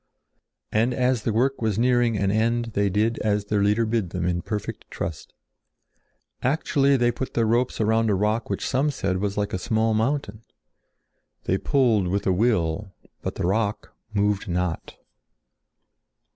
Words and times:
And 0.71 0.95
as 0.95 1.21
the 1.21 1.31
work 1.31 1.61
was 1.61 1.77
nearing 1.77 2.17
an 2.17 2.31
end 2.31 2.71
they 2.73 2.89
did 2.89 3.19
as 3.19 3.45
their 3.45 3.61
Leader 3.61 3.85
bid 3.85 4.09
them 4.09 4.25
in 4.25 4.41
perfect 4.41 4.89
trust. 4.89 5.31
Actually 6.41 6.97
they 6.97 7.11
put 7.11 7.35
their 7.35 7.45
ropes 7.45 7.79
around 7.79 8.09
a 8.09 8.15
rock 8.15 8.49
which 8.49 8.65
some 8.67 8.89
said 8.89 9.17
was 9.19 9.37
like 9.37 9.53
a 9.53 9.59
small 9.59 9.93
mountain. 9.93 10.41
They 11.43 11.59
pulled 11.59 12.07
with 12.07 12.25
a 12.25 12.33
will, 12.33 12.95
but 13.21 13.35
the 13.35 13.45
rock 13.45 13.95
moved 14.11 14.47
not. 14.47 14.97